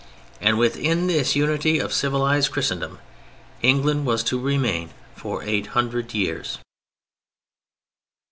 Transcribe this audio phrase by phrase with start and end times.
[0.41, 2.97] And within this unity of civilized Christendom
[3.61, 6.57] England was to remain for eight hundred years.